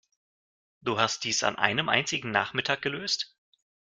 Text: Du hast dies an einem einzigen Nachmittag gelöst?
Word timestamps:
Du 0.81 0.97
hast 0.97 1.25
dies 1.25 1.43
an 1.43 1.57
einem 1.57 1.87
einzigen 1.87 2.31
Nachmittag 2.31 2.81
gelöst? 2.81 3.37